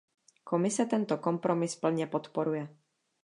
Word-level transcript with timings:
Komise 0.43 0.85
tento 0.85 1.17
kompromis 1.17 1.75
plně 1.75 2.07
podporuje. 2.07 2.67